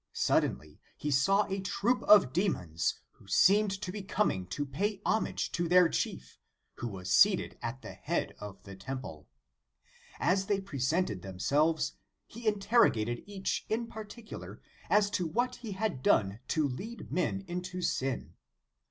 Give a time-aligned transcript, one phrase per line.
[0.13, 5.51] Suddenly he saw a troop of demons, who seemed to be coming to pay homage
[5.51, 6.39] to their chief,
[6.77, 9.27] who was seated at the head of the temple.
[10.19, 14.59] As they presented themselves, he interrogated each in particular
[14.89, 18.33] as to what he had done to lead men into sin.